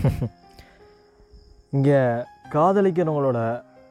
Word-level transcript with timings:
இங்கே 1.76 1.98
காதலிக்கிறவங்களோட 2.54 3.38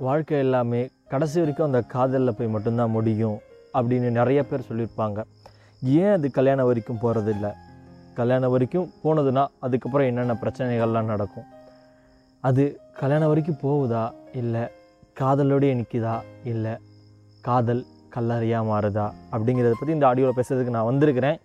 வாழ்க்கை 0.08 0.38
எல்லாமே 0.46 0.82
கடைசி 1.12 1.38
வரைக்கும் 1.42 1.68
அந்த 1.68 1.80
காதலில் 1.94 2.36
போய் 2.38 2.52
மட்டும்தான் 2.54 2.94
முடியும் 2.96 3.38
அப்படின்னு 3.78 4.10
நிறைய 4.20 4.40
பேர் 4.50 4.66
சொல்லியிருப்பாங்க. 4.70 5.20
ஏன் 5.82 6.14
அது 6.16 6.28
கல்யாணம் 6.38 6.70
வரைக்கும் 6.70 7.02
போகிறதில்ல 7.04 7.48
கல்யாணம் 8.20 8.54
வரைக்கும் 8.54 8.88
போனதுன்னா 9.04 9.44
அதுக்கப்புறம் 9.66 10.10
என்னென்ன 10.12 10.34
பிரச்சனைகள்லாம் 10.44 11.12
நடக்கும்? 11.14 11.48
அது 12.44 12.64
கல்யாணம் 13.02 13.32
வரைக்கும் 13.32 13.62
போகுதா? 13.66 14.04
இல்லை 14.42 14.64
காதலோடைய 15.22 15.74
நிற்குதா 15.82 16.16
இல்லை 16.54 16.74
காதல் 17.48 17.84
கல்லறையாக 18.16 18.70
மாறுதா? 18.72 19.08
அப்படிங்கிறத 19.34 19.76
பற்றி 19.80 19.98
இந்த 19.98 20.08
ஆடியோவில் 20.12 20.40
பேசுறதுக்கு 20.40 20.76
நான் 20.78 20.90
வந்திருக்கிறேன். 20.92 21.38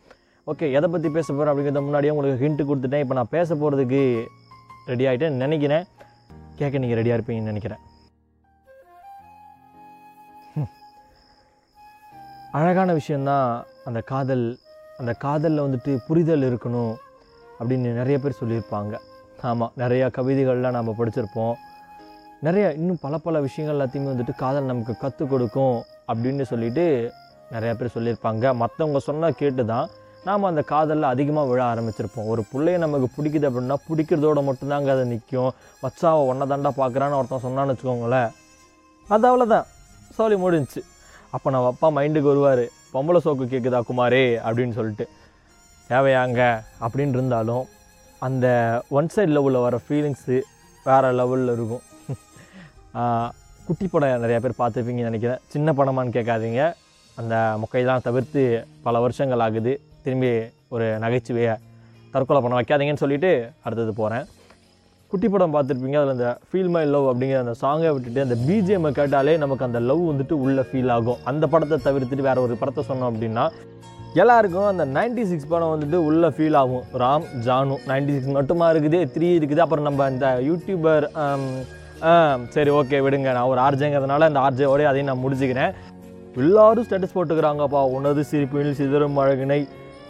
ஓகே 0.46 0.66
எதை 0.78 0.88
பற்றி 0.94 1.08
பேச 1.16 1.26
போகிறேன் 1.28 1.50
அப்படிங்கிறத 1.52 1.82
முன்னாடியே 1.84 2.12
உங்களுக்கு 2.14 2.42
ஹிண்ட்டு 2.44 2.66
கொடுத்துட்டேன். 2.70 3.04
இப்போ 3.04 3.14
நான் 3.18 3.34
பேச 3.36 3.48
போகிறதுக்கு 3.54 4.00
ரெடி 4.90 5.04
ஆகிட்டேன் 5.10 5.42
நினைக்கிறேன். 5.44 5.84
கேட்க 6.58 6.82
நீங்கள் 6.82 6.98
ரெடியாக 7.00 7.18
இருப்பீங்கன்னு 7.18 7.52
நினைக்கிறேன். 7.52 7.82
அழகான 12.58 12.90
விஷயந்தான் 12.98 13.48
அந்த 13.88 14.00
காதல் 14.10 14.44
அந்த 14.98 15.12
காதலில் 15.24 15.64
வந்துட்டு 15.64 15.92
புரிதல் 16.08 16.44
இருக்கணும் 16.48 16.92
அப்படின்னு 17.58 17.88
நிறைய 18.00 18.16
பேர் 18.18 18.40
சொல்லியிருப்பாங்க. 18.40 18.94
ஆமாம் 19.50 19.72
நிறையா 19.82 20.06
கவிதைகள்லாம் 20.18 20.76
நம்ம 20.78 20.94
படிச்சிருப்போம். 20.98 21.54
நிறையா 22.46 22.68
இன்னும் 22.78 23.02
பல 23.04 23.18
பல 23.24 23.40
விஷயங்கள் 23.46 23.76
எல்லாத்தையுமே 23.76 24.12
வந்துட்டு 24.12 24.34
காதல் 24.42 24.70
நமக்கு 24.70 24.94
கற்றுக் 25.02 25.32
கொடுக்கும் 25.32 25.76
அப்படின்னு 26.12 26.44
சொல்லிட்டு 26.52 26.84
நிறையா 27.54 27.74
பேர் 27.80 27.94
சொல்லியிருப்பாங்க. 27.96 28.44
மற்றவங்க 28.62 29.00
சொன்னால் 29.08 29.38
கேட்டு 29.40 29.64
தான் 29.72 29.88
நாம் 30.26 30.48
அந்த 30.48 30.62
காதலில் 30.70 31.12
அதிகமாக 31.12 31.48
விழ 31.48 31.60
ஆரம்பிச்சிருப்போம். 31.72 32.28
ஒரு 32.32 32.42
பிள்ளைய 32.52 32.76
நமக்கு 32.84 33.08
பிடிக்குது 33.16 33.46
அப்படின்னா 33.48 33.76
பிடிக்கிறதோட 33.88 34.40
மட்டும்தாங்க 34.48 34.90
அதை 34.94 35.04
நிற்கும் 35.10 35.50
வச்சாவை 35.84 36.20
ஒன்றை 36.30 36.44
தாண்டா 36.52 36.70
பார்க்குறான்னு 36.80 37.18
ஒருத்தன் 37.18 37.44
சொன்னான்னு 37.46 37.72
வச்சுக்கோங்களேன். 37.72 38.30
அது 39.14 39.26
அவ்வளோதான் 39.30 39.66
சோழி 40.16 40.36
முடிஞ்சிச்சு. 40.44 40.82
அப்போ 41.34 41.48
நம்ம 41.54 41.70
அப்பா 41.74 41.88
மைண்டுக்கு 41.98 42.30
வருவார். 42.32 42.64
பொம்பளை 42.94 43.20
சோக்கு 43.24 43.46
கேட்குதா 43.52 43.80
குமாரே? 43.90 44.24
அப்படின்னு 44.46 44.74
சொல்லிட்டு. 44.78 45.06
தேவையாங்க? 45.92 46.42
அப்படின்னு 46.84 47.16
இருந்தாலும் 47.18 47.64
அந்த 48.26 48.46
ஒன் 48.98 49.10
சைடு 49.14 49.32
லெவலில் 49.36 49.64
வர 49.66 49.78
ஃபீலிங்ஸு 49.86 50.36
வேறு 50.84 51.10
லெவலில் 51.20 51.52
இருக்கும். 51.56 51.84
குட்டி 53.66 53.86
படம் 53.86 54.22
நிறையா 54.24 54.40
பேர் 54.44 54.60
பார்த்துருப்பீங்கன்னு 54.60 55.08
நினைக்கிறேன். 55.10 55.42
சின்ன 55.54 55.72
படமான்னு 55.78 56.16
கேட்காதீங்க. 56.16 56.62
அந்த 57.20 57.34
முக்கையெல்லாம் 57.62 58.06
தவிர்த்து 58.06 58.42
பல 58.86 59.00
வருஷங்கள் 59.04 59.44
ஆகுது. 59.46 59.74
திரும்பி 60.04 60.30
ஒரு 60.74 60.86
நகைச்சுவையை 61.04 61.54
தற்கொலை 62.14 62.40
பண்ண 62.42 62.56
வைக்காதீங்கன்னு 62.60 63.02
சொல்லிவிட்டு 63.04 63.32
அடுத்தது 63.66 63.92
போகிறேன் 64.00 64.24
குட்டி 65.10 65.28
படம் 65.28 65.54
பார்த்துருப்பீங்க 65.54 65.98
அதில் 66.00 66.14
அந்த 66.14 66.28
ஃபீல் 66.48 66.70
மை 66.74 66.84
லவ் 66.92 67.06
அப்படிங்கிற 67.10 67.38
அந்த 67.44 67.54
சாங்கை 67.62 67.90
விட்டுட்டு 67.94 68.24
அந்த 68.26 68.36
பிஜிஎம்மை 68.46 68.90
கேட்டாலே 68.90 69.36
நமக்கு 69.42 69.64
அந்த 69.64 69.80
லவ் 69.88 70.02
வந்துட்டு 70.10 70.36
உள்ளே 70.44 70.62
ஃபீல் 70.68 70.90
ஆகும். 70.96 71.20
அந்த 71.30 71.44
படத்தை 71.46 71.76
தவிர்த்துட்டு 71.84 72.26
வேறு 72.28 72.42
ஒரு 72.42 72.54
படத்தை 72.56 72.84
சொன்னோம் 72.88 73.10
அப்படின்னா 73.10 73.44
எல்லாருக்கும் 74.22 74.66
அந்த 74.70 74.84
96 74.86 75.24
சிக்ஸ் 75.30 75.48
படம் 75.48 75.72
வந்துட்டு 75.74 75.98
உள்ளே 76.08 76.28
ஃபீல் 76.28 76.56
ஆகும். 76.56 76.84
ராம் 77.02 77.26
ஜானு 77.46 77.76
96 77.86 78.16
சிக்ஸ் 78.16 78.34
மட்டுமா 78.38 78.66
இருக்குது 78.72 78.98
த்ரீ 79.14 79.28
இருக்குது. 79.38 79.62
அப்புறம் 79.64 79.86
நம்ம 79.88 80.08
இந்த 80.10 80.26
யூடியூபர் 80.48 81.04
um, 81.24 81.46
um, 82.10 82.38
சரி 82.48 82.70
ஓகே 82.70 83.00
விடுங்க. 83.06 83.30
நான் 83.32 83.50
ஒரு 83.52 83.60
ஆர்ஜேங்கிறதுனால 83.60 84.28
அந்த 84.30 84.40
ஆர்ஜேவோடய 84.40 84.90
அதையும் 84.92 85.10
நான் 85.10 85.24
முடிச்சுக்கிறேன். 85.24 85.72
எல்லாரும் 86.36 86.86
ஸ்டேட்டஸ் 86.90 87.16
போட்டுக்கிறாங்கப்பா. 87.16 87.82
உனது 87.96 88.24
சிரிப்பில் 88.24 88.74
சிதறும் 88.74 89.18
அழகினை. 89.18 89.60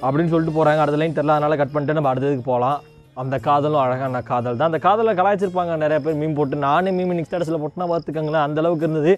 அப்படின்னு 0.06 0.32
சொல்லிட்டு 0.32 0.56
போகிறாங்க 0.56 0.82
அடுத்த 0.84 1.00
லைன் 1.00 1.16
தெரில 1.18 1.36
அதனால் 1.38 1.60
கட் 1.60 1.72
பண்ணிட்டு 1.74 1.98
நம்ம 1.98 2.10
அடுத்ததுக்கு 2.12 2.50
போகலாம் 2.50 2.80
அந்த 3.22 3.36
காதலும் 3.46 3.82
அழகான 3.84 4.20
காதல் 4.32 4.58
தான். 4.58 4.70
அந்த 4.70 4.80
காதலை 4.86 5.12
கலாய்ச்சிருப்பாங்க 5.18 5.74
நிறைய 5.82 5.98
பேர் 6.04 6.20
மீன் 6.20 6.36
போட்டு. 6.38 6.56
நானே 6.68 6.90
மீன் 6.96 7.10
இன்னைக்கு 7.12 7.30
ஸ்டேட்டஸில் 7.30 7.62
போட்டுனா 7.62 7.86
பார்த்துக்கங்களேன். 7.92 8.44
அந்த 8.46 8.60
அளவுக்கு 8.62 8.86
இருந்தது. 8.86 9.12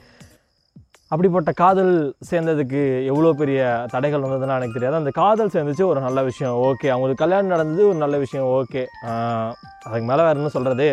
அப்படிப்பட்ட 1.13 1.51
காதல் 1.61 1.93
சேர்ந்ததுக்கு 2.31 2.81
எவ்வளோ 3.11 3.33
பெரிய 3.41 3.61
தடைகள் 3.93 4.25
வந்ததுன்னு 4.25 4.57
எனக்கு 4.59 4.77
தெரியாது. 4.77 5.01
அந்த 5.01 5.13
காதல் 5.21 5.53
சேர்ந்துச்சு 5.55 5.85
ஒரு 5.91 6.01
நல்ல 6.07 6.23
விஷயம். 6.31 6.55
ஓகே 6.69 6.89
அவங்களுக்கு 6.95 7.23
கல்யாணம் 7.25 7.53
நடந்தது 7.55 7.83
ஒரு 7.91 7.99
நல்ல 8.05 8.17
விஷயம். 8.25 8.47
ஓகே 8.59 8.83
அதுக்கு 9.87 10.07
மேலே 10.11 10.23
வேறு 10.29 10.41
என்ன 10.41 10.53
சொல்கிறது 10.57 10.89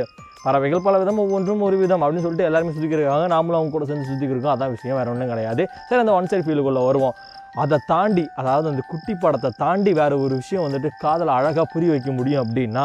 பறவைகள் 0.46 0.86
பல 0.88 0.96
விதம் 1.02 1.22
ஒவ்வொன்றும் 1.24 1.62
ஒரு 1.68 1.76
விதம் 1.82 2.02
அப்படின்னு 2.04 2.24
சொல்லிட்டு 2.24 2.48
எல்லாருமே 2.50 2.74
சுற்றிக்கிருக்காங்க 2.76 3.28
நாமளும் 3.36 3.60
அவங்க 3.60 3.74
கூட 3.76 3.86
சேர்ந்து 3.90 4.10
சுற்றிக்கிருக்கோம் 4.10 4.56
அதான் 4.56 4.76
விஷயம். 4.78 4.98
வேறு 5.00 5.12
ஒன்றும் 5.14 5.32
கிடையாது. 5.34 5.66
சரி 5.90 6.02
அந்த 6.06 6.16
ஒன் 6.20 6.30
சைட் 6.32 6.46
ஃபீலுக்குள்ளே 6.48 6.84
வருவோம். 6.90 7.16
அதை 7.62 7.78
தாண்டி 7.92 8.24
அதாவது 8.42 8.68
அந்த 8.72 8.84
குட்டி 8.92 9.14
படத்தை 9.24 9.50
தாண்டி 9.64 9.92
வேறு 10.00 10.16
ஒரு 10.26 10.34
விஷயம் 10.42 10.66
வந்துட்டு 10.66 10.90
காதலை 11.04 11.32
அழகாக 11.40 11.66
புரிய 11.74 11.90
வைக்க 11.94 12.12
முடியும் 12.20 12.44
அப்படின்னா 12.44 12.84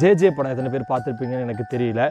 ஜே 0.00 0.10
ஜே 0.20 0.28
படம் 0.36 0.52
எத்தனை 0.52 0.70
பேர் 0.72 0.90
பார்த்துருப்பீங்கன்னு 0.90 1.44
எனக்கு 1.46 1.64
தெரியல. 1.72 2.02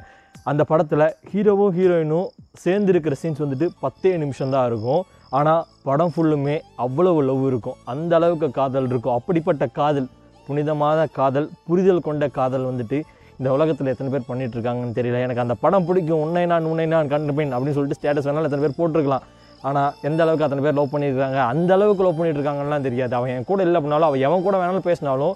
அந்த 0.50 0.62
படத்தில் 0.70 1.06
ஹீரோவும் 1.32 1.74
ஹீரோயினும் 1.78 2.30
சேர்ந்து 2.64 2.92
இருக்கிற 2.94 3.16
சீன்ஸ் 3.22 3.42
வந்துட்டு 3.44 3.68
பத்தே 3.84 4.12
நிமிஷம் 4.24 4.54
தான் 4.56 4.66
இருக்கும். 4.70 5.02
ஆனால் 5.38 5.62
படம் 5.88 6.14
ஃபுல்லுமே 6.14 6.56
அவ்வளவு 6.86 7.22
லவ் 7.30 7.44
இருக்கும். 7.52 7.78
அந்த 7.94 8.14
அளவுக்கு 8.20 8.50
காதல் 8.60 8.90
இருக்கும். 8.92 9.16
அப்படிப்பட்ட 9.20 9.68
காதல் 9.80 10.10
புனிதமான 10.48 11.00
காதல் 11.20 11.48
புரிதல் 11.68 12.06
கொண்ட 12.08 12.28
காதல் 12.40 12.68
வந்துட்டு 12.70 13.00
இந்த 13.40 13.50
உலகத்தில் 13.56 13.92
எத்தனை 13.94 14.12
பேர் 14.12 14.30
பண்ணிட்டு 14.30 14.56
இருக்காங்கன்னு 14.58 14.98
தெரியல. 15.00 15.20
எனக்கு 15.26 15.44
அந்த 15.46 15.56
படம் 15.64 15.88
பிடிக்கும். 15.88 16.22
உன்னை 16.26 16.46
நான் 16.54 16.70
உன்னை 16.72 16.86
நான் 16.94 17.12
கண்டுபேன் 17.16 17.54
அப்படின்னு 17.56 17.78
சொல்லிட்டு 17.78 18.00
ஸ்டேட்டஸ் 18.00 18.28
வேணாலும் 18.30 18.50
எத்தனை 18.50 18.64
பேர் 18.66 18.80
போட்டிருக்கலாம். 18.80 19.26
ஆனால் 19.68 19.92
எந்த 20.08 20.20
அளவுக்கு 20.24 20.46
அத்தனை 20.46 20.64
பேர் 20.66 20.80
லவ் 20.80 20.94
பண்ணியிருக்காங்க 20.94 21.40
அந்த 21.52 21.72
அளவுக்கு 21.78 22.04
லவ் 22.06 22.18
பண்ணிட்டு 22.18 22.40
இருக்காங்கலாம் 22.40 22.88
தெரியாது. 22.88 23.14
அவன் 23.20 23.32
என் 23.36 23.48
கூட 23.52 23.62
இல்லை 23.68 23.78
அப்படின்னாலும் 23.80 24.10
அவன் 24.10 24.26
எவன் 24.28 24.46
கூட 24.48 24.56
வேணாலும் 24.62 24.88
பேசினாலும் 24.90 25.36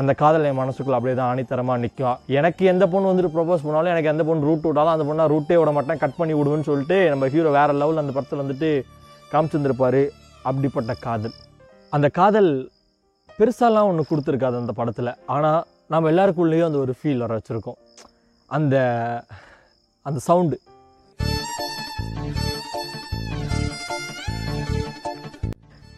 அந்த 0.00 0.12
காதல் 0.20 0.46
என் 0.48 0.58
மனசுக்குள்ள 0.60 0.98
அப்படியே 0.98 1.16
தான் 1.18 1.30
ஆணித்தரமாக 1.32 1.80
நிற்கும் 1.82 2.18
எனக்கு 2.38 2.64
எந்த 2.72 2.84
பொண்ணு 2.92 3.10
வந்துட்டு 3.10 3.34
ப்ரொபோஸ் 3.36 3.64
பண்ணாலும் 3.66 3.92
எனக்கு 3.94 4.12
எந்த 4.12 4.24
பொண்ணு 4.28 4.48
ரூட் 4.48 4.66
விட்டாலும் 4.68 4.94
அந்த 4.94 5.04
பொண்ணை 5.08 5.26
ரூட்டே 5.34 5.56
விட 5.60 5.72
மாட்டேன் 5.76 6.00
கட் 6.02 6.16
பண்ணி 6.20 6.34
விடுவேன்னு 6.38 6.68
சொல்லிட்டு 6.70 6.98
நம்ம 7.12 7.28
ஹீரோ 7.34 7.52
வேறு 7.58 7.78
லெவலில் 7.82 8.02
அந்த 8.02 8.14
படத்தில் 8.16 8.42
வந்துட்டு 8.42 8.70
காமிச்சிருந்துருப்பார். 9.32 10.02
அப்படிப்பட்ட 10.48 10.94
காதல். 11.06 11.36
அந்த 11.96 12.08
காதல் 12.18 12.50
பெருசாலாம் 13.38 13.88
ஒன்று 13.90 14.10
கொடுத்துருக்காது 14.10 14.56
அந்த 14.62 14.74
படத்தில். 14.80 15.12
ஆனால் 15.34 15.60
நம்ம 15.94 16.10
எல்லாருக்குள்ளேயும் 16.12 16.68
அந்த 16.70 16.78
ஒரு 16.84 16.94
ஃபீல் 16.98 17.24
வர 17.24 17.32
வச்சுருக்கோம். 17.38 17.78
அந்த 18.50 18.76
அந்த 20.08 20.18
சவுண்டு 20.28 20.58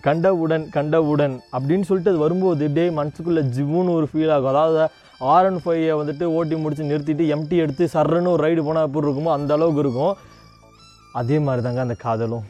கண்டவுடன் 0.06 0.65
கண்டவுடன் 0.77 1.34
அப்படின்னு 1.56 1.87
சொல்லிட்டு 1.89 2.12
அது 2.12 2.21
வரும்போது 2.25 2.67
இப்படியே 2.69 2.89
மனசுக்குள்ளே 2.99 3.43
ஜிவ்வுன்னு 3.56 3.97
ஒரு 3.99 4.06
ஃபீல் 4.11 4.33
ஆகும். 4.34 4.50
அதாவது 4.53 4.81
ஆர் 5.34 5.47
அண்ட் 5.49 5.62
ஃபைவை 5.65 5.94
வந்துட்டு 6.00 6.25
ஓட்டி 6.39 6.56
முடிச்சு 6.62 6.91
நிறுத்திட்டு 6.91 7.25
எம்டி 7.34 7.56
எடுத்து 7.65 7.84
சர்றன்னு 7.94 8.33
ஒரு 8.34 8.43
ரைடு 8.47 8.65
போனால் 8.66 8.87
எப்படி 8.89 9.06
இருக்குமோ 9.09 9.33
அந்த 9.39 9.53
அளவுக்கு 9.56 9.83
இருக்கும். 9.84 10.15
அதே 11.21 11.39
மாதிரி 11.47 11.65
தாங்க 11.66 11.81
அந்த 11.87 11.97
காதலும். 12.05 12.45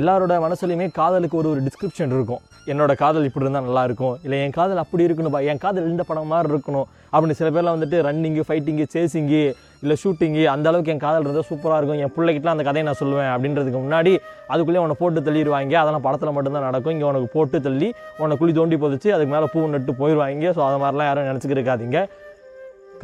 எல்லாரோட 0.00 0.34
மனசுலையுமே 0.44 0.86
காதலுக்கு 1.00 1.40
ஒரு 1.40 1.48
ஒரு 1.52 1.60
டிஸ்கிரிப்ஷன் 1.66 2.14
இருக்கும். 2.16 2.42
என்னோடய 2.72 2.96
காதல் 3.02 3.26
இப்படி 3.28 3.44
இருந்தால் 3.44 3.66
நல்லாயிருக்கும். 3.68 4.14
இல்லை 4.24 4.36
என் 4.44 4.54
காதல் 4.56 4.80
அப்படி 4.82 5.02
இருக்கணும்பா 5.06 5.40
என் 5.50 5.60
காதல் 5.64 5.88
இந்த 5.92 6.02
படம் 6.08 6.30
மாதிரி 6.32 6.50
இருக்கணும் 6.52 6.86
அப்படின்னு 7.12 7.36
சில 7.40 7.48
பேர்லாம் 7.54 7.76
வந்துட்டு 7.76 7.98
ரன்னிங்கு 8.06 8.42
ஃபைட்டிங்கு 8.48 8.84
சேசிங்கு 8.94 9.42
இல்லை 9.82 9.96
ஷூட்டிங்கு 10.02 10.42
அந்த 10.54 10.66
அளவுக்கு 10.70 10.92
என் 10.94 11.02
காதல் 11.04 11.24
இருந்தால் 11.26 11.48
சூப்பராக 11.50 11.78
இருக்கும். 11.80 12.00
என் 12.04 12.14
பிள்ளைகிட்டலாம் 12.16 12.56
அந்த 12.56 12.64
கதையை 12.68 12.84
நான் 12.88 13.00
சொல்லுவேன் 13.02 13.30
அப்படின்றதுக்கு 13.34 13.80
முன்னாடி 13.84 14.12
அதுக்குள்ளேயே 14.52 14.82
உன்னை 14.84 14.96
போட்டு 15.02 15.22
தள்ளிடுவாங்க. 15.28 15.74
அதெல்லாம் 15.82 16.06
படத்தில் 16.06 16.34
மட்டும்தான் 16.36 16.66
நடக்கும். 16.68 16.94
இங்கே 16.96 17.08
உனக்கு 17.10 17.30
போட்டு 17.36 17.60
தள்ளி 17.66 17.88
உன்னை 18.22 18.36
குழி 18.42 18.54
தோண்டி 18.58 18.78
புதைச்சி 18.84 19.10
அதுக்கு 19.16 19.34
மேலே 19.34 19.48
பூ 19.54 19.66
நட்டு 19.74 19.94
போயிடுவாங்க. 20.02 20.46
ஸோ 20.58 20.62
அதை 20.68 20.78
மாதிரிலாம் 20.84 21.10
யாரும் 21.10 21.28
நினச்சிக்கிட்டு 21.30 21.60
இருக்காதீங்க. 21.60 22.00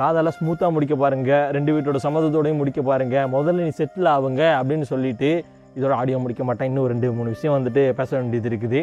காதலை 0.01 0.31
ஸ்மூத்தாக 0.37 0.73
முடிக்க 0.75 0.95
பாருங்கள் 1.05 1.47
ரெண்டு 1.55 1.71
வீட்டோட 1.75 1.99
சம்மதத்தோடையும் 2.05 2.61
முடிக்க 2.61 2.81
பாருங்கள் 2.91 3.27
முதல்ல 3.35 3.65
நீ 3.67 3.73
செட்டில் 3.81 4.09
ஆகுங்க 4.17 4.43
அப்படின்னு 4.59 4.87
சொல்லிட்டு 4.93 5.31
இதோட 5.79 5.93
ஆடியோ 6.01 6.19
முடிக்க 6.23 6.43
மாட்டேன். 6.49 6.69
இன்னும் 6.71 6.89
ரெண்டு 6.93 7.09
மூணு 7.19 7.35
விஷயம் 7.35 7.55
வந்துட்டு 7.57 7.83
பேச 7.99 8.11
வேண்டியது 8.19 8.49
இருக்குது. 8.51 8.81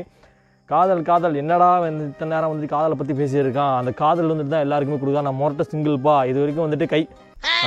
காதல் 0.71 1.07
காதல். 1.09 1.35
என்னடா 1.41 1.67
வந்து 1.83 2.03
இத்தனை 2.09 2.31
நேரம் 2.33 2.51
வந்துட்டு 2.51 2.73
காதலை 2.73 2.95
பற்றி 2.97 3.13
பேசியிருக்கான்? 3.19 3.75
அந்த 3.81 3.91
காதல் 4.01 4.31
வந்துட்டு 4.31 4.53
தான் 4.53 4.65
எல்லாருக்குமே 4.65 4.97
கொடுக்கா 5.01 5.21
நான் 5.27 5.39
மொரட்ட 5.41 5.63
சிங்கிள்ப்பா 5.71 6.15
இது 6.31 6.37
வரைக்கும் 6.41 6.65
வந்துட்டு 6.65 6.87
கை 6.93 7.01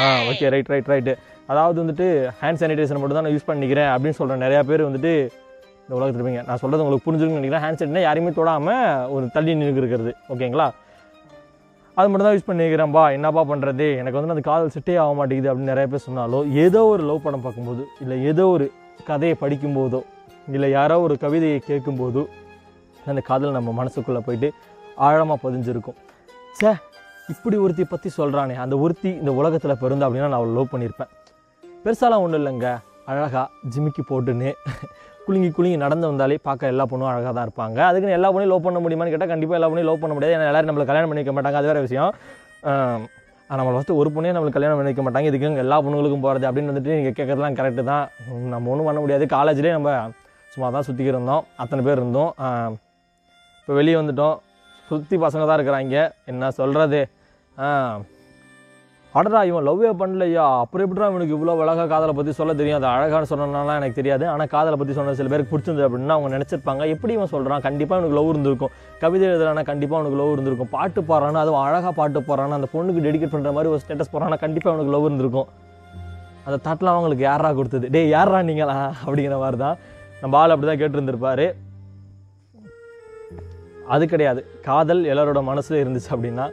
ஆ 0.03 0.09
ஓகே 0.31 0.51
ரைட் 0.55 0.71
ரைட் 0.73 0.91
ரைட்டு 0.93 1.13
அதாவது 1.53 1.79
வந்துட்டு 1.83 2.07
ஹேண்ட் 2.41 2.61
சானிடைசர் 2.61 3.01
மட்டும் 3.03 3.19
தான் 3.19 3.27
நான் 3.27 3.35
யூஸ் 3.37 3.49
பண்ணிக்கிறேன் 3.49 3.91
அப்படின்னு 3.95 4.19
சொல்கிற 4.19 4.37
நிறையா 4.45 4.61
பேர் 4.69 4.87
வந்துட்டு 4.89 5.13
இந்த 5.85 5.95
உலகத்தில் 5.99 6.21
இருப்பீங்க. 6.21 6.43
நான் 6.49 6.61
சொல்கிறது 6.63 6.83
உங்களுக்கு 6.85 7.07
புரிஞ்சுருக்குன்னு 7.07 7.41
நினைக்கிறேன். 7.41 7.65
ஹேண்ட் 7.65 7.81
செட்னா 7.81 8.03
யாரையுமே 8.07 8.33
தொடாமல் 8.39 9.09
ஒரு 9.15 9.25
தள்ளி 9.37 9.57
நின்று 9.61 9.83
இருக்கிறது. 9.83 10.13
ஓகேங்களா 10.35 10.69
அது 11.97 12.09
மட்டும் 12.11 12.27
தான் 12.27 12.37
யூஸ் 12.37 12.49
பண்ணிக்கிறேன்பா 12.51 13.03
என்னப்பா 13.17 13.43
பண்ணுறது 13.51 13.87
எனக்கு 14.03 14.19
வந்து 14.19 14.35
அந்த 14.35 14.45
காதல் 14.51 14.73
செட்டே 14.77 14.95
ஆக 15.03 15.15
மாட்டேங்குது 15.19 15.51
அப்படின்னு 15.51 15.73
நிறைய 15.73 15.89
பேர் 15.93 16.07
சொன்னாலோ 16.07 16.39
ஏதோ 16.65 16.83
ஒரு 16.93 17.03
லவ் 17.09 17.25
படம் 17.25 17.45
பார்க்கும்போது 17.47 17.83
இல்லை 18.05 18.17
ஏதோ 18.31 18.45
ஒரு 18.55 18.67
கதையை 19.09 19.37
படிக்கும்போதோ 19.43 20.01
இல்லை 20.55 20.71
யாரோ 20.79 20.97
ஒரு 21.09 21.17
கவிதையை 21.25 21.59
கேட்கும்போதோ 21.71 22.23
அந்த 23.11 23.23
காதல் 23.29 23.57
நம்ம 23.59 23.71
மனசுக்குள்ளே 23.81 24.23
போயிட்டு 24.27 24.49
ஆழமாக 25.07 25.39
பதிஞ்சிருக்கும். 25.45 25.99
சே 26.61 26.71
இப்படி 27.33 27.57
ஒருத்தி 27.65 27.85
பற்றி 27.93 28.09
சொல்கிறானே 28.19 28.55
அந்த 28.65 28.75
ஒருத்தி 28.85 29.11
இந்த 29.21 29.33
உலகத்தில் 29.41 29.81
பிறந்தா 29.83 30.07
அப்படின்னா 30.07 30.31
நான் 30.33 30.41
அவளை 30.41 30.53
லவ் 30.59 30.73
பண்ணியிருப்பேன். 30.73 31.11
பெருசாலாம் 31.85 32.25
ஒன்றும் 32.25 32.41
இல்லைங்க. 32.43 32.69
அழகாக 33.11 33.45
ஜிமிக்கி 33.75 34.03
போட்டுன்னு 34.11 34.51
குலுங்கி 35.25 35.49
குலுங்கி 35.57 35.79
நடந்து 35.83 36.07
வந்தாலே 36.11 36.37
பார்க்க 36.47 36.71
எல்லா 36.73 36.85
பொண்ணும் 36.91 37.11
அழகாக 37.11 37.33
தான் 37.37 37.47
இருப்பாங்க. 37.47 37.79
அதுக்குன்னு 37.89 38.17
எல்லா 38.19 38.29
பொண்ணையும் 38.33 38.53
லவ் 38.53 38.65
பண்ண 38.67 38.79
முடியுமான்னு 38.85 39.13
கேட்டால் 39.15 39.33
கண்டிப்பாக 39.33 39.59
எல்லா 39.59 39.69
பொண்ணையும் 39.71 39.91
லவ் 39.91 40.03
பண்ண 40.03 40.15
முடியாது. 40.17 40.35
ஏன்னா 40.37 40.49
எல்லோரும் 40.51 40.71
நம்மளை 40.71 40.87
கல்யாணம் 40.91 41.11
பண்ணிக்க 41.13 41.33
மாட்டாங்க. 41.37 41.59
அது 41.61 41.71
வேறு 41.71 41.85
விஷயம். 41.87 42.13
ஆம், 42.71 43.05
நம்ம 43.59 43.73
ஃபஸ்ட்டு 43.75 43.99
ஒரு 44.01 44.11
பொண்ணையும் 44.15 44.37
நம்மளுக்கு 44.37 44.59
கல்யாணம் 44.59 44.79
பண்ணிக்க 44.81 45.03
மாட்டாங்க. 45.07 45.31
இதுக்கு 45.31 45.65
எல்லா 45.65 45.79
பொண்ணுங்களுக்கும் 45.87 46.25
போகிறது 46.27 46.49
அப்படின்னு 46.51 46.73
வந்துட்டு 46.73 46.97
நீங்கள் 46.99 47.17
கேட்குறதுலாம் 47.19 47.59
கரெக்டு 47.61 47.85
தான். 47.93 48.05
நம்ம 48.55 48.71
ஒன்றும் 48.75 48.89
பண்ண 48.91 49.01
முடியாது. 49.05 49.27
காலேஜ்லேயே 49.37 49.75
நம்ம 49.79 49.93
சும்மா 50.55 50.69
தான் 50.77 50.87
சுற்றிக்கிருந்தோம் 50.89 51.45
அத்தனை 51.63 51.83
பேர் 51.89 52.01
இருந்தோம். 52.03 52.33
இப்போ 53.63 53.75
வெளியே 53.79 53.97
வந்துட்டோம். 53.99 54.39
சுற்றி 54.89 55.17
பசங்க 55.25 55.45
தான் 55.49 55.59
இருக்கிறாங்க. 55.59 55.99
என்ன 56.31 56.51
சொல்கிறது 56.61 57.01
அடடா 59.19 59.41
இவன் 59.49 59.65
லவ்வே 59.67 59.91
பண்ணலையா? 60.01 60.45
அப்புறம் 60.63 60.85
எப்படிடா 60.85 61.09
இவனுக்கு 61.11 61.35
இவ்வளோ 61.37 61.55
அழகாக 61.65 61.87
காதலை 61.93 62.13
பற்றி 62.19 62.33
சொல்ல 62.39 62.53
தெரியும்? 62.61 62.77
அது 62.79 62.89
அழகான 62.93 63.27
சொன்னனால 63.33 63.75
எனக்கு 63.81 63.99
தெரியாது. 63.99 64.25
ஆனால் 64.33 64.51
காதலை 64.55 64.77
பற்றி 64.81 64.95
சொன்ன 64.99 65.15
சில 65.19 65.31
பேருக்கு 65.33 65.53
பிடிச்சிருந்தது 65.53 65.87
அப்படின்னா 65.89 66.15
அவங்க 66.17 66.31
நினச்சிருப்பாங்க. 66.37 66.83
எப்படி 66.95 67.13
இவன் 67.17 67.31
சொல்கிறான் 67.35 67.65
கண்டிப்பாக 67.67 67.99
இவனுக்கு 67.99 68.19
லவ் 68.19 68.31
இருந்திருக்கும். 68.33 68.73
கவிதை 69.03 69.27
எழுதுறானா 69.31 69.65
கண்டிப்பாக 69.71 69.99
அவனுக்கு 70.01 70.21
லவ் 70.21 70.33
இருந்திருக்கும். 70.37 70.71
பாட்டு 70.77 71.03
பாடுறானா 71.11 71.43
அதுவும் 71.45 71.63
அழகாக 71.65 71.93
பாட்டு 72.01 72.23
போடுறானா 72.29 72.57
அந்த 72.61 72.71
பொண்ணுக்கு 72.77 73.05
டெடிகேட் 73.07 73.35
பண்ணுற 73.35 73.53
மாதிரி 73.59 73.71
ஒரு 73.75 73.83
ஸ்டேட்டஸ் 73.85 74.13
போடுறானா 74.15 74.39
கண்டிப்பாக 74.45 74.73
அவனுக்கு 74.75 74.95
லவ் 74.97 75.07
இருந்திருக்கும். 75.09 75.51
அந்த 76.47 76.59
தட்டெலாம் 76.69 76.97
அவங்களுக்கு 76.99 77.27
யாரா 77.31 77.51
கொடுத்தது? 77.59 77.89
டே 77.97 78.03
யாரா 78.17 78.41
நீங்களா? 78.51 78.79
அப்படிங்கிற 79.05 79.39
மாதிரி 79.45 79.61
தான் 79.67 79.77
நம்ம 80.23 80.41
ஆள் 80.43 80.55
அப்படி 80.55 80.71
தான் 80.71 80.81
கேட்டிருந்திருப்பாரு. 80.85 81.47
அது 83.95 84.05
கிடையாது. 84.13 84.41
காதல் 84.69 85.03
எல்லாரோட 85.13 85.43
மனசில் 85.51 85.81
இருந்துச்சு 85.83 86.11
அப்படின்னா 86.15 86.47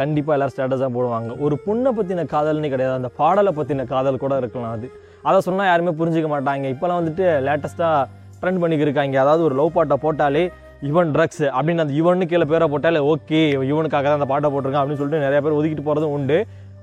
கண்டிப்பாக 0.00 0.36
எல்லோரும் 0.36 0.54
ஸ்டேட்டஸாக 0.54 0.90
போடுவாங்க. 0.96 1.30
ஒரு 1.44 1.54
பொண்ணை 1.66 1.90
பற்றின 1.98 2.24
காதல்னு 2.32 2.70
கிடையாது. 2.74 2.94
அந்த 3.00 3.10
பாடலை 3.20 3.52
பற்றின 3.58 3.86
காதல் 3.92 4.22
கூட 4.24 4.36
இருக்கலாம் 4.42 4.74
அது. 4.76 4.88
அதை 5.28 5.38
சொன்னால் 5.46 5.68
யாருமே 5.70 5.92
புரிஞ்சுக்க 6.00 6.28
மாட்டாங்க. 6.34 6.66
இப்போலாம் 6.74 7.00
வந்துட்டு 7.00 7.26
லேட்டஸ்ட்டாக 7.46 8.06
ட்ரெண்ட் 8.40 8.62
பண்ணிக்கிருக்காங்க. 8.62 9.16
அதாவது 9.24 9.44
ஒரு 9.48 9.54
லவ் 9.60 9.74
பாட்டை 9.76 9.98
போட்டாலே 10.04 10.44
இவன் 10.88 11.12
ட்ரக்ஸ் 11.14 11.44
அப்படின்னு 11.56 11.84
அந்த 11.84 11.94
இவனு 12.00 12.26
கீழே 12.30 12.46
பேரை 12.50 12.66
போட்டாலே 12.72 13.00
ஓகே 13.12 13.40
இவனுக்காக 13.72 14.06
தான் 14.06 14.18
அந்த 14.20 14.28
பாட்டை 14.32 14.48
போட்டிருக்கான் 14.54 14.82
அப்படின்னு 14.82 15.00
சொல்லிட்டு 15.02 15.24
நிறைய 15.26 15.40
பேர் 15.44 15.58
ஒதுக்கிட்டு 15.58 15.86
போகிறதும் 15.86 16.14
உண்டு. 16.16 16.38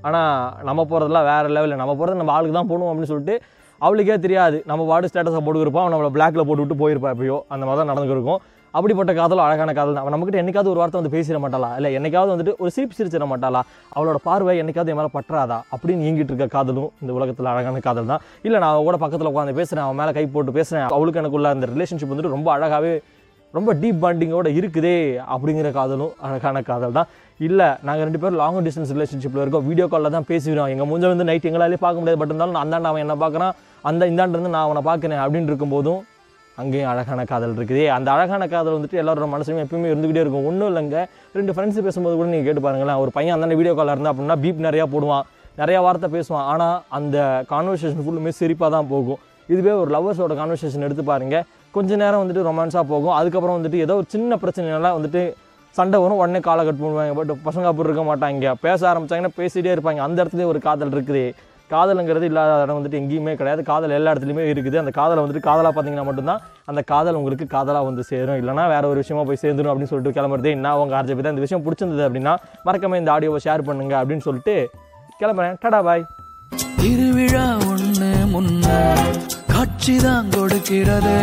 ஆனால் 0.07 0.63
நம்ம 0.69 0.85
போகிறதுலாம் 0.91 1.27
வேறு 1.31 1.53
லெவலில் 1.57 1.81
நம்ம 1.81 1.95
போகிறது 1.99 2.21
நம்ம 2.21 2.33
ஆளுக்கு 2.37 2.57
தான் 2.59 2.71
போகணும் 2.71 2.89
அப்படின்னு 2.91 3.11
சொல்லிட்டு 3.11 3.35
அவளுக்கே 3.81 4.17
தெரியாது. 4.25 4.63
நம்ம 4.71 4.85
வார்டு 4.89 5.09
ஸ்டேட்டஸை 5.11 5.41
போட்டுக்கிருப்போம் 5.45 5.83
அவன் 5.83 5.95
நம்மளை 5.95 6.11
பிளாக்ல 6.17 6.43
போட்டு 6.47 6.63
விட்டு 6.63 6.81
போயிருப்பா 6.81 7.11
எப்பயோ. 7.15 7.37
அந்த 7.53 7.63
மாதிரி 7.65 7.79
தான் 7.81 7.91
நடந்துருக்கும் 7.93 8.41
அப்படிப்பட்ட 8.77 9.11
காதலும் 9.19 9.45
அழகான 9.45 9.73
காதல் 9.77 9.95
தான் 9.95 10.05
நம்மக்கிட்ட 10.05 10.21
நம்மகிட்ட 10.33 10.41
என்னைக்காவது 10.43 10.71
ஒரு 10.73 10.79
வார்த்தை 10.81 10.99
வந்து 11.01 11.13
பேசிட 11.15 11.37
மாட்டாளா? 11.43 11.69
இல்லை 11.77 11.89
என்னைக்காவது 11.97 12.31
வந்துட்டு 12.33 12.53
ஒரு 12.63 12.69
சிரிப்பு 12.75 12.95
சிரிச்சிட 12.97 13.25
மாட்டாளா? 13.31 13.61
அவளோட 13.95 14.19
பார்வை 14.27 14.53
என்னைக்காவது 14.61 14.91
என் 14.93 14.99
மேலே 14.99 15.11
பற்றாதா? 15.17 15.57
அப்படின்னு 15.73 16.05
இயங்கிட்டு 16.05 16.31
இருக்க 16.33 16.47
காதலும் 16.55 16.89
இந்த 17.01 17.11
உலகத்தில் 17.17 17.49
அழகான 17.53 17.81
காதல் 17.87 18.11
தான். 18.11 18.21
இல்லை 18.47 18.57
நான் 18.63 18.71
அவன் 18.75 18.87
கூட 18.89 18.97
பக்கத்தில் 19.03 19.29
உட்காந்து 19.31 19.57
பேசுகிறேன் 19.59 19.85
அவன் 19.87 19.99
மேலே 20.01 20.13
கை 20.17 20.25
போட்டு 20.35 20.53
பேசுகிறேன் 20.59 20.87
அவளுக்கு 20.97 21.21
எனக்குள்ள 21.23 21.49
அந்த 21.55 21.67
ரிலேஷன்ஷிப் 21.73 22.13
வந்துட்டு 22.13 22.35
ரொம்ப 22.37 22.49
அழகாகவே 22.55 22.93
ரொம்ப 23.57 23.71
டீப் 23.81 23.99
பாண்டிங்கோட 24.03 24.49
இருக்குதே 24.59 24.95
அப்படிங்கிற 25.33 25.69
காதலும் 25.75 26.13
அழகான 26.27 26.61
காதல் 26.69 26.95
தான். 26.97 27.09
இல்லை 27.47 27.67
நாங்கள் 27.87 28.05
ரெண்டு 28.07 28.21
பேரும் 28.21 28.39
லாங் 28.41 28.63
டிஸ்டன்ஸ் 28.67 28.93
ரிலேஷன்ஷிப்பில் 28.95 29.41
இருக்கோம். 29.43 29.65
வீடியோ 29.69 29.85
காலில் 29.91 30.15
தான் 30.15 30.27
பேசிடுவோம் 30.31 30.71
எங்கள் 30.73 30.89
மூஞ்ச 30.91 31.11
வந்து 31.11 31.27
நைட் 31.29 31.45
எங்களாலே 31.49 31.77
பார்க்க 31.83 32.01
முடியாது. 32.01 32.19
பட் 32.21 32.31
இருந்தாலும் 32.31 32.55
நான் 32.57 32.65
அந்தாண்ட 32.65 32.91
அவன் 32.91 33.03
என்ன 33.05 33.17
பார்க்குறான். 33.23 33.53
அந்த 33.89 34.09
இந்தாண்டிருந்து 34.11 34.53
நான் 34.55 34.65
அவனை 34.69 34.83
பார்க்குறேன் 34.89 35.21
அப்படின்னு 35.25 35.49
இருக்கும்போதும் 35.51 36.01
அங்கேயும் 36.61 36.89
அழகான 36.91 37.21
காதல் 37.31 37.55
இருக்குது. 37.57 37.83
அந்த 37.97 38.09
அழகான 38.15 38.43
காதல் 38.53 38.75
வந்துட்டு 38.77 38.99
எல்லாரோட 39.01 39.27
மனசுலையும் 39.35 39.63
எப்பயுமே 39.65 39.87
இருந்துகிட்டே 39.93 40.23
இருக்கும். 40.23 40.45
ஒன்றும் 40.49 40.69
இல்லைங்க. 40.71 40.97
ரெண்டு 41.37 41.53
ஃப்ரெண்ட்ஸ் 41.53 41.79
பேசும்போது 41.85 42.15
கூட 42.17 42.27
நீங்கள் 42.33 42.47
கேட்டு 42.49 42.63
பாருங்களேன். 42.65 42.99
ஒரு 43.03 43.11
பையன் 43.15 43.35
அந்த 43.37 43.55
வீடியோ 43.59 43.73
காலில் 43.79 43.93
இருந்தால் 43.95 44.13
அப்படின்னா 44.13 44.37
பீப் 44.43 44.65
நிறையா 44.67 44.85
போடுவான். 44.95 45.25
நிறையா 45.61 45.79
வார்த்தை 45.85 46.09
பேசுவான். 46.17 46.45
ஆனால் 46.51 46.75
அந்த 46.97 47.17
கான்வர்சேஷன் 47.53 48.03
ஃபுல்லுமே 48.05 48.33
சிரிப்பாக 48.39 48.69
தான் 48.75 48.89
போகும். 48.93 49.19
இதுவே 49.53 49.73
ஒரு 49.81 49.89
லவ்வர்ஸோட 49.95 50.35
கான்வர்சேஷன் 50.41 50.85
எடுத்து 50.87 51.03
பாருங்க. 51.11 51.37
கொஞ்ச 51.77 51.95
நேரம் 52.03 52.21
வந்துட்டு 52.23 52.45
ரொமான்ஸாக 52.49 52.85
போகும். 52.93 53.15
அதுக்கப்புறம் 53.19 53.57
வந்துட்டு 53.57 53.79
ஏதோ 53.85 53.95
ஒரு 54.01 54.07
சின்ன 54.15 54.37
பிரச்சனைலாம் 54.43 54.97
வந்துட்டு 54.97 55.23
சண்டை 55.77 55.97
வரும். 56.03 56.19
உடனே 56.21 56.39
காலை 56.47 56.63
கட் 56.65 56.81
பண்ணுவாங்க. 56.81 57.13
பட் 57.19 57.31
பசங்க 57.47 57.67
அப்படி 57.71 57.89
இருக்க 57.89 58.03
மாட்டாங்க. 58.09 58.53
பேச 58.65 58.79
ஆரம்பிச்சாங்கன்னா 58.91 59.33
பேசிகிட்டே 59.39 59.73
இருப்பாங்க. 59.75 60.01
அந்த 60.07 60.17
இடத்துல 60.23 60.45
ஒரு 60.51 60.59
காதல் 60.67 60.93
இருக்குது. 60.95 61.23
காதலுங்கிறது 61.75 62.27
இல்லாத 62.29 62.61
இடம் 62.63 62.79
வந்துட்டு 62.79 62.97
எங்கேயுமே 63.01 63.33
கிடையாது. 63.39 63.61
காதல் 63.71 63.95
எல்லா 63.99 64.11
இடத்துலையுமே 64.13 64.45
இருக்குது. 64.53 64.77
அந்த 64.83 64.91
காதலை 64.99 65.21
வந்துட்டு 65.23 65.47
காதலாக 65.49 65.73
பார்த்தீங்கன்னா 65.75 66.07
மட்டும்தான் 66.09 66.41
அந்த 66.71 66.81
காதல் 66.91 67.19
உங்களுக்கு 67.19 67.47
காதலாக 67.55 67.85
வந்து 67.89 68.03
சேரும். 68.11 68.39
இல்லைனா 68.41 68.65
வேறு 68.73 68.91
ஒரு 68.91 69.01
விஷயமா 69.03 69.25
போய் 69.29 69.41
சேர்ந்துடும் 69.43 69.71
அப்படின்னு 69.73 69.91
சொல்லிட்டு 69.91 70.17
கிளம்புறது 70.19 70.51
என்ன 70.57 70.77
உங்கள் 70.81 70.97
ஆர்ஜபி 70.99 71.23
தான். 71.25 71.35
இந்த 71.35 71.45
விஷயம் 71.47 71.63
பிடிச்சிருந்தது 71.65 72.05
அப்படின்னா 72.09 72.35
மறக்காம 72.65 72.99
இந்த 73.03 73.11
ஆடியோவை 73.17 73.41
ஷேர் 73.47 73.67
பண்ணுங்க 73.69 73.95
அப்படின்னு 74.03 74.27
சொல்லிட்டு 74.27 74.55
கிளம்புறேன். 75.21 75.57
டடா 75.63 75.81
பாய் 75.89 76.05
திருவிழா 76.81 77.45
ஒண்ணு 77.71 78.11
முன்ன 78.33 78.65
காட்சிதான் 79.53 80.31
கொடுக்கிறது. 80.35 81.17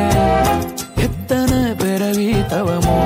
எத்தனை 1.07 1.61
பிறவி 1.83 2.29
தவமோ 2.53 2.99